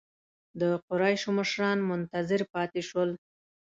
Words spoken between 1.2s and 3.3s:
مشران منتظر پاتې شول.